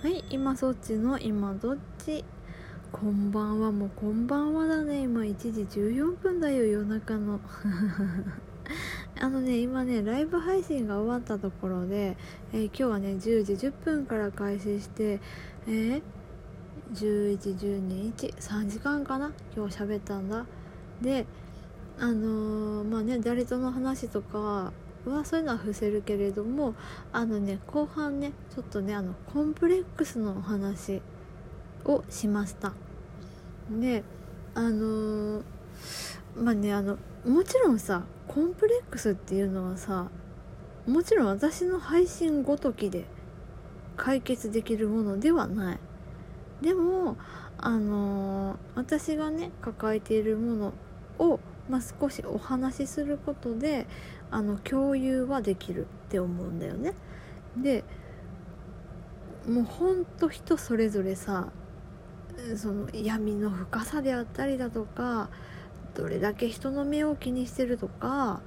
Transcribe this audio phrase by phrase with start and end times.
[0.00, 2.24] はい今そっちの今どっち？
[2.92, 5.00] こんばんはもうこんばんはだね。
[5.00, 7.40] 今1時14分だよ夜中の。
[9.20, 12.16] あのね今ねライブ配信が終わったところで、
[12.52, 15.20] えー、今日はね10時10分から開始して
[15.66, 16.02] えー、
[16.94, 19.32] 111213時間かな？
[19.56, 20.46] 今日喋ったんだ。
[21.02, 21.26] で
[21.98, 24.72] あのー、まあね誰との話とか
[25.10, 26.74] はそういうのは伏せるけれども
[27.12, 31.00] あのね後半ねちょっとねあのコンプレックスのお話
[31.84, 32.72] をしました。
[33.70, 34.02] で
[34.54, 35.42] あのー、
[36.36, 40.08] まあねあのもちろんさコンプレックスっていうのはさ
[40.86, 43.04] もちろん私の配信ごときで
[43.96, 45.78] 解決できるものではない。
[46.62, 47.16] でも
[47.58, 50.72] あのー、私がね抱えているもの
[51.18, 53.86] を、まあ、少しお話しすることで
[54.30, 56.94] あの共有はできるって思うんだよね。
[57.56, 57.84] で
[59.48, 61.48] もうほんと人それぞれさ
[62.56, 65.28] その闇の深さであったりだとか
[65.94, 68.40] どれだけ人の目を気にしてるとか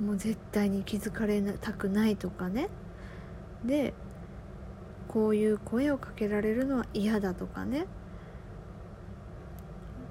[0.00, 2.68] もう絶対に気づかれたくないとかね
[3.64, 3.92] で
[5.08, 7.86] こういう声をかけられるのは嫌だとかね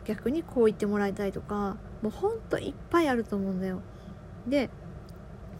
[0.05, 3.81] 逆にこう言ってもらいたいとかもうほんといっぱいあると思うんだよ。
[4.47, 4.69] で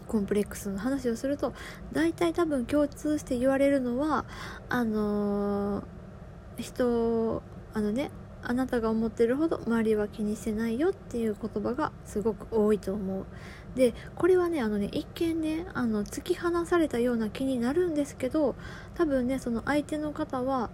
[0.06, 1.52] コンプレックスの話をすると
[1.92, 4.24] 大体多分共通して言われるのは
[4.68, 7.42] あのー、人
[7.74, 8.10] あのね
[8.42, 13.26] あなたが思ってるほど周りは気にしてないよっていう言葉がすごく多いと思う。
[13.74, 18.56] でこれはねあのね一見ねあの突き放されたような気になるんですけど
[18.94, 20.70] 多分ねその相手の方は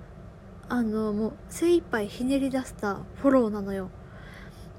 [0.68, 3.90] あのもう精一杯ひねり出したフォローなのよ。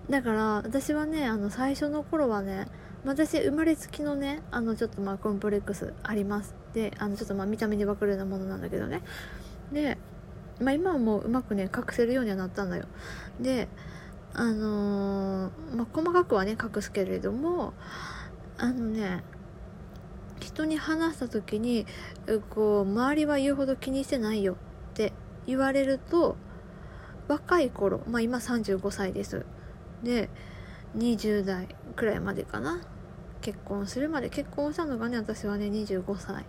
[0.09, 2.67] だから私はねあの最初の頃はね
[3.05, 6.55] 私生まれつきのねあのちょっとまあコンプレックスあります。
[6.73, 9.01] であのちょっとまあ見た目で分かるようなものなんだけどね。
[9.71, 9.97] で、
[10.59, 12.85] まあ、今はもううまくね隠せるようにはなったんだよ。
[13.39, 13.67] で
[14.33, 17.73] あのー、まあ、細かくはね隠すけれども
[18.57, 19.23] あのね
[20.41, 21.85] 人に話した時に
[22.49, 24.55] こう周りは言うほど気にしてないよっ
[24.93, 25.13] て
[25.45, 26.35] 言われると
[27.27, 29.45] 若い頃まあ今35歳です。
[30.03, 30.29] で
[30.97, 32.81] 20代くらいまでかな。
[33.45, 36.45] 結婚するまで結婚したのがね私はね25歳。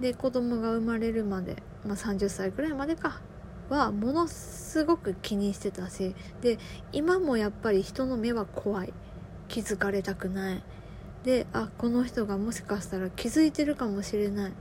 [0.00, 3.20] で子供が生まれるまで、まあ、30歳くらいまでか。
[3.68, 6.14] はものすごく気にしてたし。
[6.40, 6.58] で
[6.92, 8.94] 今もやっぱり人の目は怖い。
[9.48, 10.62] 気づかれたくない。
[11.24, 14.52] であこの人がもしかしたら気づいてるかもしれない。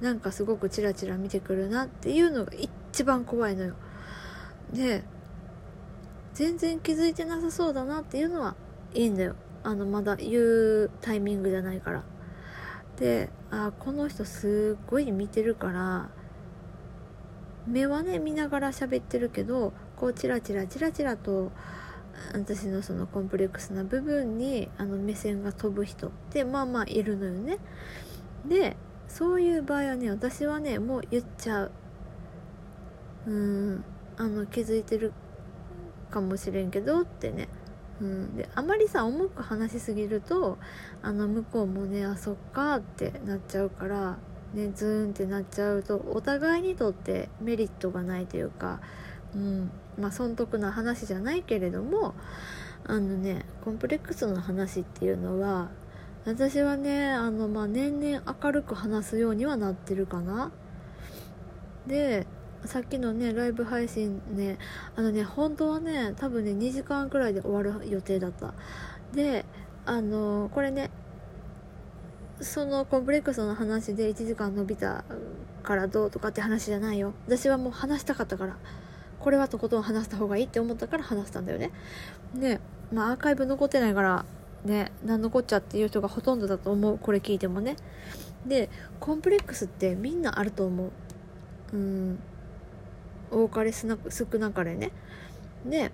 [0.00, 2.52] なんかすごくチラチラ見てくるなっていうのが
[2.92, 3.74] 一番怖いのよ。
[4.72, 5.04] で
[6.32, 8.56] 全然気づいてなさそうだなっていうのは
[8.92, 9.36] いいんだよ。
[9.64, 12.04] あのまだ言うタイミングじゃないから。
[12.96, 16.10] であこの人すっごい見てるから
[17.66, 21.50] 目はね見ながら喋ってるけどこうチラチラチラチラと
[22.32, 27.58] 私のそのコンプレックスな部分にあの目線が飛ぶ人ってまあまあいるのよね。
[28.46, 28.76] で
[29.08, 31.72] そういう場合はね私はねもう言っちゃう。
[33.26, 33.84] うん
[34.16, 35.12] あの気づいてる
[36.10, 37.48] かもしれんけどってね。
[38.00, 40.58] うん、であまりさ重く話しすぎると
[41.02, 44.18] あの向こうもねあそっかってなっちゃうから
[44.52, 48.80] ねズーンってなっちゃうとお互いにとってメリットがないというか、
[49.34, 52.14] うん、まあ損得な話じゃないけれども
[52.86, 55.70] あのねコンプレックスの話っていうのは
[56.26, 60.50] 私はねあの、まあ、年々明るく話すようにはなってるかな。
[61.86, 62.26] で
[62.64, 64.58] さっきのねライブ配信ね
[64.96, 68.54] あのね本当はね多分ね2時間くらいで終わる予定だった。
[69.12, 69.44] で
[69.86, 70.90] あのこれね
[72.40, 75.04] そのコンプレックスの話で1時間伸びた
[75.62, 77.12] からどうとかって話じゃないよ。
[77.26, 78.56] 私はもう話したかったから。
[79.20, 81.70] これはとことん話した方がいいって思ったから話したんだよね。
[82.34, 82.60] で
[82.92, 84.26] まあアーカイブ残ってないから
[84.64, 86.98] ね何残っちゃっていう人がほとんどだと思う。
[86.98, 87.76] これ聞いてもね。
[88.46, 88.68] で
[89.00, 90.90] コンプレックスってみんなあると思う。
[91.72, 92.18] うん。
[93.34, 93.86] 多かれ少
[94.38, 94.92] なかれね。
[95.66, 95.90] で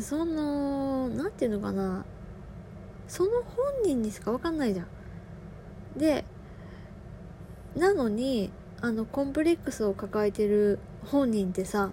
[0.00, 2.04] その何て言うのかな。
[3.06, 4.86] その本人にしか分かんないじゃん。
[5.96, 6.24] で
[7.74, 11.90] なのにあのコンプレックスを抱えてる本人ってさ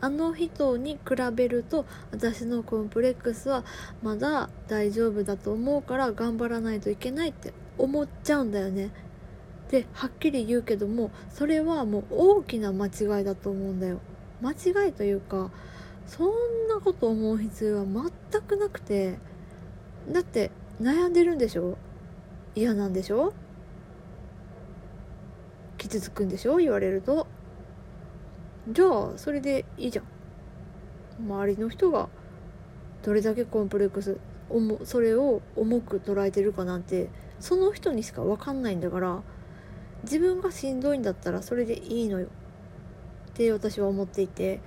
[0.00, 3.64] あの人に比べると私のコンプレックスは
[4.02, 8.90] まだ大丈夫だと思うから頑張らないといけないって思っちゃうんだよね。
[9.70, 14.00] ではっきり言うけどもそれはもう大きな間違いだと思うんだよ。
[14.40, 15.50] 間違いというか
[16.06, 16.28] そん
[16.68, 19.18] なこと思う必要は全くなくて
[20.10, 20.50] だって
[20.80, 21.78] 悩んでるんでしょ？
[22.54, 23.32] 嫌なんでしょ？
[25.78, 26.58] 傷つくんでしょ？
[26.58, 27.26] 言われると。
[28.68, 30.04] じゃあそれでいいじゃん。
[31.26, 32.08] 周りの人が
[33.02, 34.18] どれだけコンプレックス
[34.84, 37.08] それを重く捉えてるかなんて
[37.40, 39.22] その人にしか分かんないんだから
[40.04, 42.30] 自分がしんどいんだったらそれでいいのよっ
[43.34, 44.60] て私は思っていて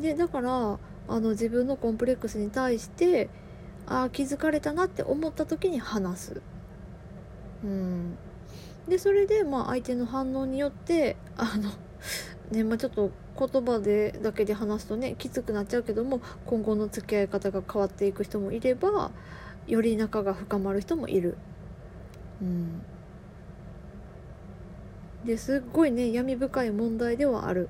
[0.00, 3.30] でだからあの自分のコンプレックスに対して
[3.86, 6.42] ああ気づかれたなって思った時に話す。
[7.64, 8.18] うん
[8.88, 11.70] でそれでまあ相手の反応によってあの
[12.50, 19.10] ねまあ、ちょっと言葉でだけで話すとねきつくなっちゃうけども今後の付き合い方が変わっていく人もいれば
[19.66, 21.36] より仲が深まる人もいる。
[22.40, 22.82] うん
[25.26, 27.68] ですっごいね闇深い問題ではある。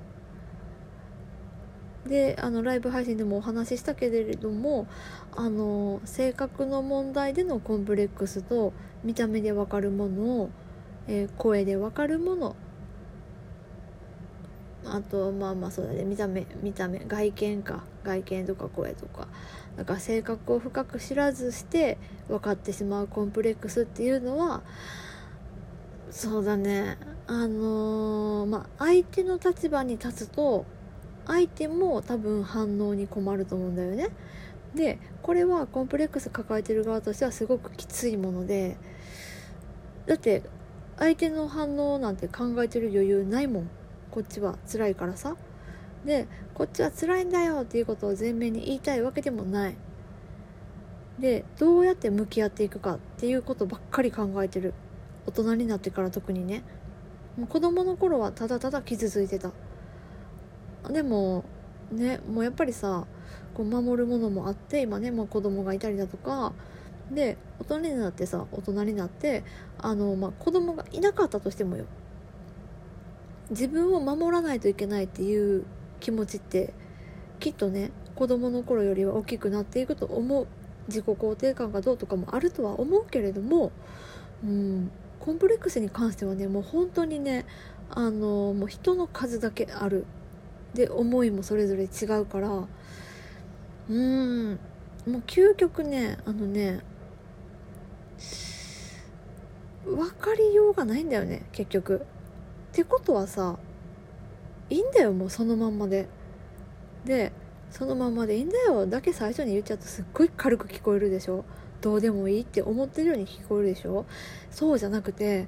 [2.07, 4.87] であのライブ配信でもお話ししたけれども
[5.35, 8.71] あの性格の問題でのコンプレックスと
[9.03, 10.49] 見た目で分かるものを、
[11.07, 12.55] えー、声で分かるもの。
[14.85, 16.99] あとまあまあそうだね見た目見た目。
[16.99, 17.83] 外見か。
[18.05, 19.27] 外見とか声とか。
[19.75, 21.97] だから性格を深く知らずして
[22.29, 24.61] 分かってしまうコンプレックスっていうのは
[26.09, 26.97] そうだね。
[27.27, 30.65] あのー、まあ相手の立場に立つと
[31.25, 34.09] 相手も多分反応に困ると思うんだよね。
[34.73, 38.77] でこれはコンプレックス抱えてる側としてはすごくきついもので
[40.05, 40.43] だって
[40.97, 43.69] 相手の反応なんて考えてる余裕ないもん。
[44.09, 45.35] こっちは辛いからさ。
[46.05, 49.75] でこっちは辛いんだよっていうことを前面に言いたいわけでもない。
[51.19, 54.73] でどうやって向き合っていくかっていうことばっかり考えてる。
[55.25, 56.63] 大人になってから特にね。
[57.37, 59.51] もう子供の頃はただただ傷ついてた。
[60.89, 61.43] でも
[61.91, 63.05] ねもうやっぱりさ
[63.53, 66.53] こう守るものもあって今ね、まあ、子供がいたりだとか
[67.11, 69.43] で大人になってさ大人になって
[69.77, 71.85] あの、まあ、子供がいなかったとしてもよ。
[73.49, 75.65] 自分を守らないといけないっていう
[76.01, 76.73] 気持ちって
[77.39, 80.47] きっとね子供の頃よりは大きくなっていくと思う。
[80.87, 83.71] 自己肯定感がどうとかもあるとは思うけれども、
[84.43, 84.89] うん、
[85.19, 87.45] コンプレックスに関してはねもう本当にね
[87.89, 90.05] あのもう人の数だけある
[90.73, 94.59] で思いもそれぞれ違うからうーん
[95.07, 96.81] もう究極ねあのね
[99.85, 102.05] 分かりようがないんだよね結局。
[102.73, 103.57] ってことはさ
[104.69, 106.07] いいんだよもうそのまんまで。
[107.05, 107.31] で
[107.71, 111.45] そのまんまでいいんだよだけ最初に言っちゃうとすっごい軽く聞こえるでしょ
[111.81, 114.05] どうでもいいって思ってるように聞こえるでしょ？
[114.51, 115.47] そうじゃなくて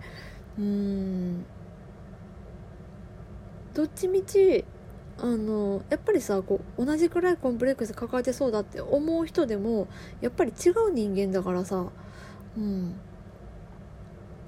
[0.58, 1.46] うーん。
[3.74, 4.66] どっちみち
[5.18, 9.88] あのやっぱりさこう同じくらいコンプレックス抱えてそうだって思う人でも
[10.22, 11.88] やっぱり違う人間だからさ
[12.58, 12.96] うん。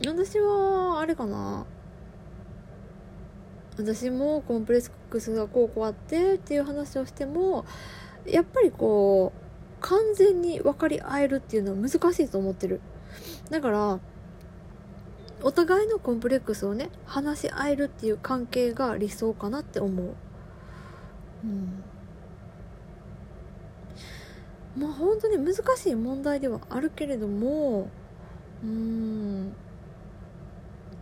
[0.06, 1.66] 私はあれかな。
[3.78, 7.66] 私もコンプレックスがこうこうあってっていう話をしても
[8.26, 9.42] やっぱりこう
[9.82, 12.80] 完全に分かり合えるっていうのは難しいと思ってる。
[13.50, 14.00] だから
[15.44, 20.16] お互いのコンプレックスをね話し合えるっていう関係が理想かなって思う。
[21.44, 21.84] うん。
[24.78, 27.90] まあ本当に難しい問題ではあるけれども
[28.64, 29.54] うん。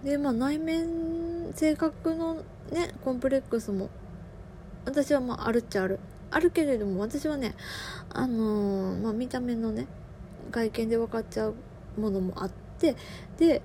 [0.03, 2.38] でまあ内面性格の
[2.71, 3.89] ねコンプレックスも
[4.86, 6.00] 私はまああるっちゃある。
[6.31, 7.55] あるけれども私はね
[8.09, 9.88] あのー、まあ、見た目のね
[10.51, 11.55] 外見で分かっちゃう
[11.98, 12.95] ものもあって
[13.38, 13.62] で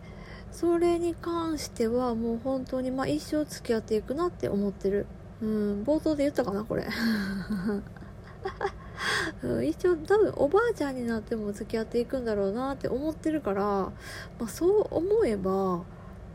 [0.50, 5.06] それに関してはもう本当にまあ一生付き合っていくなって思ってる。
[5.42, 6.87] うん冒頭で言ったかなこれ、
[9.66, 13.92] 一応多分おばあちゃんになっても付き合っていくんだろうなって思ってるから、ま
[14.40, 15.83] あ、そう思えば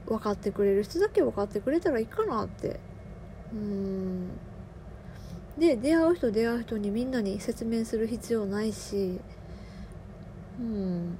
[0.06, 2.80] 分かってくれる人だけ分かってくれたらいいかなって。
[3.54, 4.30] うん。
[5.60, 9.20] で出会う人出会う人にみんなに説明する必要ないし。
[10.60, 11.18] うん。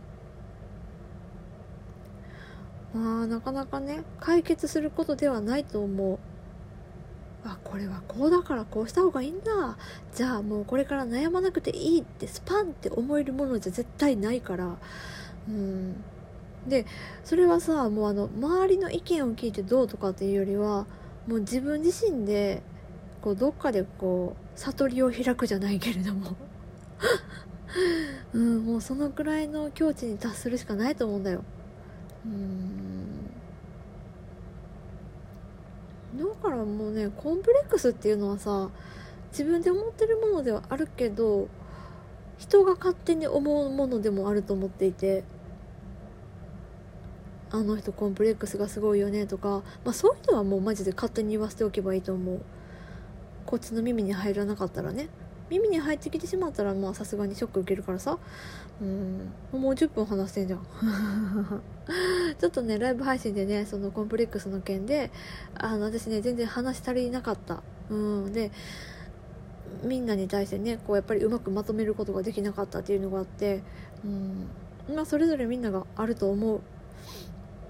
[2.94, 6.18] まあなかなかね解決することではないと思う。
[7.46, 9.78] あこれはこうだからこうした方がいいんだ。
[10.14, 14.78] じゃあもうこれから悩まなくていいってスパンって思えるものじゃ絶対ないから。
[15.48, 16.04] うん。
[16.68, 16.86] で
[17.24, 20.86] それはさもうあの周りの意見を聞いてどうとかっていうよりは
[21.28, 22.62] もう自分自身で
[23.22, 26.36] こうどっかでこう悟りを開くじゃないけれども。
[28.34, 31.44] うん、もうそのくらいの境地に達するしかないと思うんだよ。
[32.26, 33.30] うん。
[36.18, 38.70] だからもうねコンプレックスっていうのはさ
[39.32, 41.48] 自分で思ってるものではあるけど
[42.38, 45.24] 人が勝手に思うものでもあると思っていて。
[47.52, 52.42] あの人コンプレックスがすごいよねとか、まあ、そういうのはもうマジで勝手に言わせておけばいいと思う。
[53.50, 55.10] こっちの耳に入らなかったらね。
[55.50, 58.20] 耳に入ってきてしまったらまあさすがにショック受けるからさ。
[58.80, 59.32] うん。
[59.52, 60.60] もう10分話してんじゃん。
[62.38, 65.10] ちょっとねライブ配信でねそのコンプレックスの件で
[65.56, 67.64] あの私ね全然話足りなかった。
[67.90, 68.34] うん。
[68.34, 68.52] で
[69.84, 73.64] みんなに対してねこうやっぱりうまくまとめることができなかったっていうのがあって。
[74.06, 74.96] うん。
[74.96, 76.62] まあそれぞれみんながあると思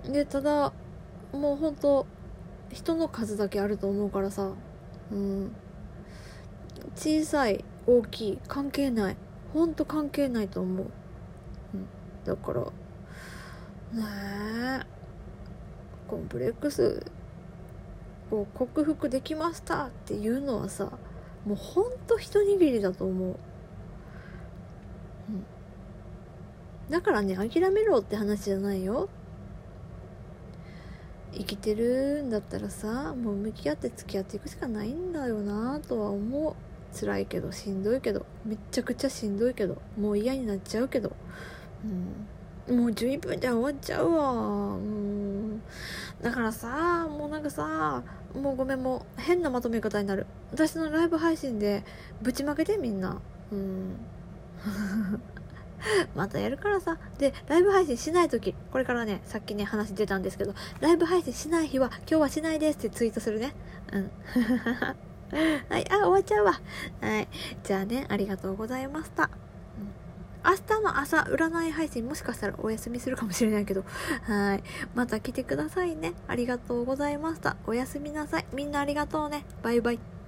[0.05, 0.11] う。
[0.11, 0.73] でただ
[1.31, 2.05] もう本当
[2.69, 4.51] 人の数だけあると思うからさ。
[5.13, 5.51] うん。
[6.99, 9.15] 小さい大きい関係ない。
[9.53, 10.85] ほんと関係ないと思う、
[11.73, 11.87] うん、
[12.25, 12.69] だからね
[14.83, 14.85] え。
[16.09, 17.05] コンプレックス
[18.31, 20.91] を克服できましたっていうのはさ
[21.45, 23.37] もうほんと一握りだと思う、うん、
[26.89, 29.07] だからね諦めろって話じゃないよ。
[31.31, 36.68] 生きてるんだったらさもう向き合って付き合っていくしかないんだよなとは思う。
[36.93, 41.15] 辛いけどしんどいけどめっちゃくちゃしんどいけどもう嫌になっちゃうけど、
[42.67, 45.61] うん、もう11分じゃ終わっちゃうわうん
[46.21, 48.03] だからさもうなんかさ
[48.33, 51.83] もうごめんもう変なまとめ方になる私のライブ配信で
[52.21, 53.19] ぶちまけてみんな
[53.51, 53.95] うん
[56.15, 56.97] またやるからさ。
[57.17, 63.53] で、ライブ配信しないとき、これからね、さっきね、話出たんですけど、ライブ配信しない日は、今日はしないですってツイートするね。
[63.93, 64.11] うん。
[65.69, 66.59] はい、あ、終わっちゃうわ。
[67.01, 67.27] はい。
[67.63, 69.29] じゃあね、ありがとうございました。
[70.43, 73.83] 明日の朝、占い配信もしかしたらお休みするかもしれないけど、
[74.23, 74.63] はい。
[74.95, 76.13] また来てくださいね。
[76.27, 77.57] ありがとうございました。
[77.67, 78.45] おやすみなさい。
[78.53, 79.45] みんなありがとうね。
[79.61, 80.18] バイバイ。